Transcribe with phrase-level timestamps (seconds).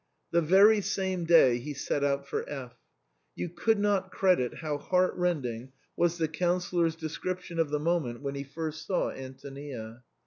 [0.31, 2.73] The very same day he set out for F.
[3.35, 8.43] You could not credit how heartrending was the Councillor's description of the moment when he
[8.43, 10.01] first saw Antonia.